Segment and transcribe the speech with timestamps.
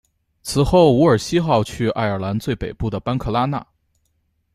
[0.41, 3.63] 此后伍尔西号去爱尔兰最北部的班克拉纳。